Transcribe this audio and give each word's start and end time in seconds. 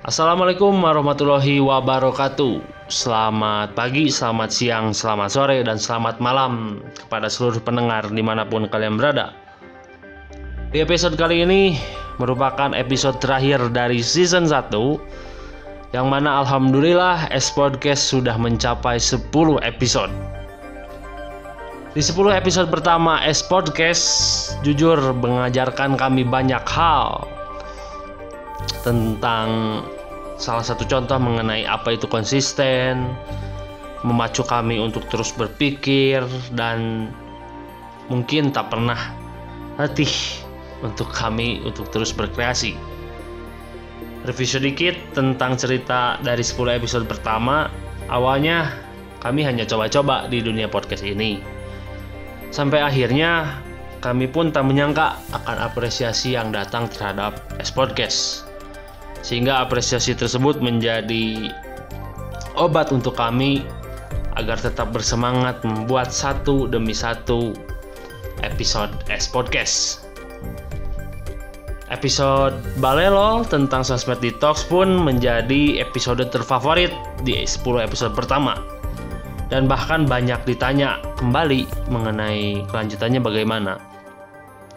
Assalamualaikum 0.00 0.80
warahmatullahi 0.80 1.60
wabarakatuh. 1.60 2.88
Selamat 2.88 3.76
pagi, 3.76 4.08
selamat 4.08 4.48
siang, 4.48 4.96
selamat 4.96 5.28
sore, 5.28 5.60
dan 5.60 5.76
selamat 5.76 6.24
malam 6.24 6.80
Kepada 6.96 7.28
seluruh 7.28 7.60
pendengar 7.60 8.08
di 8.08 8.24
mana 8.24 8.48
pun 8.48 8.64
kalian 8.64 8.96
berada. 8.96 9.36
Di 10.72 10.80
episode 10.80 11.20
kali 11.20 11.44
ini 11.44 11.76
merupakan 12.16 12.72
episode 12.72 13.20
terakhir 13.20 13.60
dari 13.76 14.00
season 14.00 14.48
1 14.48 14.72
Yang 15.92 16.06
mana 16.08 16.48
Alhamdulillah 16.48 17.28
S 17.28 17.52
Podcast 17.52 18.08
sudah 18.08 18.40
mencapai 18.40 18.96
10 18.96 19.28
episode. 19.60 20.12
Di 21.92 22.00
10 22.00 22.40
episode 22.40 22.72
pertama 22.72 23.20
S 23.20 23.44
Podcast 23.44 24.08
Jujur 24.64 24.96
mengajarkan 24.96 26.00
kami 26.00 26.24
banyak 26.24 26.64
hal 26.64 27.28
tentang 28.80 29.80
salah 30.40 30.64
satu 30.64 30.88
contoh 30.88 31.20
mengenai 31.20 31.68
apa 31.68 31.94
itu 31.94 32.08
konsisten, 32.08 33.12
memacu 34.02 34.40
kami 34.40 34.80
untuk 34.80 35.04
terus 35.12 35.30
berpikir 35.36 36.24
dan 36.56 37.08
mungkin 38.08 38.48
tak 38.50 38.72
pernah 38.72 38.96
latih 39.76 40.10
untuk 40.80 41.12
kami 41.12 41.60
untuk 41.64 41.92
terus 41.92 42.10
berkreasi. 42.16 42.72
Review 44.24 44.48
sedikit 44.48 44.96
tentang 45.16 45.56
cerita 45.56 46.20
dari 46.20 46.44
10 46.44 46.76
episode 46.76 47.04
pertama. 47.08 47.72
Awalnya 48.12 48.68
kami 49.24 49.44
hanya 49.44 49.64
coba-coba 49.64 50.28
di 50.28 50.44
dunia 50.44 50.68
podcast 50.68 51.04
ini. 51.04 51.40
Sampai 52.52 52.84
akhirnya 52.84 53.60
kami 54.00 54.28
pun 54.28 54.52
tak 54.52 54.66
menyangka 54.68 55.16
akan 55.32 55.56
apresiasi 55.60 56.36
yang 56.36 56.52
datang 56.52 56.88
terhadap 56.88 57.36
S 57.60 57.70
Podcast 57.70 58.49
sehingga 59.20 59.60
apresiasi 59.60 60.16
tersebut 60.16 60.60
menjadi 60.64 61.52
obat 62.56 62.92
untuk 62.92 63.16
kami 63.16 63.64
agar 64.38 64.56
tetap 64.56 64.94
bersemangat 64.94 65.60
membuat 65.66 66.08
satu 66.14 66.64
demi 66.70 66.96
satu 66.96 67.52
episode 68.40 68.92
S 69.12 69.28
Podcast. 69.28 70.06
Episode 71.90 72.54
Balelo 72.78 73.42
tentang 73.42 73.82
sosmed 73.82 74.22
detox 74.22 74.62
pun 74.62 74.86
menjadi 75.02 75.82
episode 75.82 76.22
terfavorit 76.30 76.94
di 77.26 77.34
10 77.42 77.82
episode 77.82 78.14
pertama. 78.14 78.54
Dan 79.50 79.66
bahkan 79.66 80.06
banyak 80.06 80.38
ditanya 80.46 81.02
kembali 81.18 81.66
mengenai 81.90 82.62
kelanjutannya 82.70 83.18
bagaimana. 83.18 83.82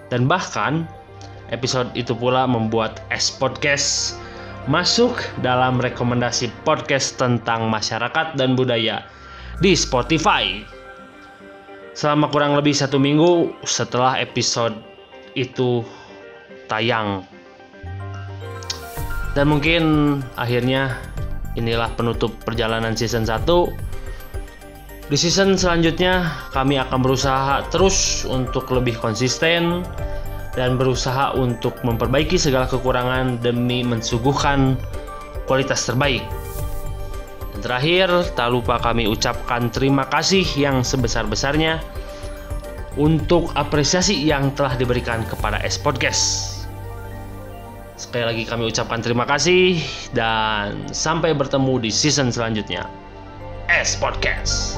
Dan 0.09 0.25
bahkan 0.25 0.89
episode 1.53 1.93
itu 1.93 2.17
pula 2.17 2.49
membuat 2.49 3.05
S 3.13 3.29
Podcast 3.29 4.17
masuk 4.65 5.19
dalam 5.43 5.75
rekomendasi 5.79 6.47
podcast 6.63 7.19
tentang 7.19 7.67
masyarakat 7.67 8.39
dan 8.39 8.55
budaya 8.55 9.03
di 9.59 9.75
Spotify. 9.75 10.63
Selama 11.93 12.31
kurang 12.31 12.57
lebih 12.57 12.73
satu 12.73 12.97
minggu 12.97 13.53
setelah 13.67 14.17
episode 14.17 14.73
itu 15.37 15.85
tayang. 16.65 17.21
Dan 19.33 19.49
mungkin 19.49 19.83
akhirnya 20.37 20.97
inilah 21.53 21.89
penutup 21.93 22.33
perjalanan 22.45 22.97
season 22.97 23.25
1. 23.25 23.45
Di 25.11 25.17
season 25.19 25.59
selanjutnya 25.59 26.25
kami 26.55 26.79
akan 26.79 27.03
berusaha 27.03 27.67
terus 27.69 28.23
untuk 28.25 28.71
lebih 28.73 28.97
konsisten 28.97 29.85
dan 30.53 30.77
berusaha 30.77 31.33
untuk 31.33 31.77
memperbaiki 31.81 32.37
segala 32.37 32.69
kekurangan 32.69 33.41
demi 33.41 33.81
mensuguhkan 33.81 34.77
kualitas 35.49 35.85
terbaik. 35.89 36.21
Dan 37.53 37.59
terakhir, 37.61 38.07
tak 38.37 38.53
lupa 38.53 38.77
kami 38.81 39.09
ucapkan 39.09 39.69
terima 39.73 40.05
kasih 40.09 40.45
yang 40.57 40.85
sebesar-besarnya 40.85 41.81
untuk 42.97 43.49
apresiasi 43.57 44.13
yang 44.21 44.53
telah 44.53 44.77
diberikan 44.77 45.25
kepada 45.25 45.57
S 45.65 45.81
Podcast. 45.81 46.53
Sekali 47.97 48.25
lagi 48.25 48.43
kami 48.45 48.69
ucapkan 48.69 49.01
terima 49.01 49.25
kasih 49.25 49.81
dan 50.13 50.85
sampai 50.93 51.33
bertemu 51.33 51.81
di 51.81 51.89
season 51.93 52.29
selanjutnya. 52.29 52.85
S 53.69 53.97
Podcast. 53.97 54.77